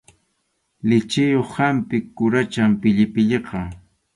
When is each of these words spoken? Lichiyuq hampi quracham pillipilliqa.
Lichiyuq 0.87 1.49
hampi 1.57 1.97
quracham 2.17 2.71
pillipilliqa. 2.81 3.59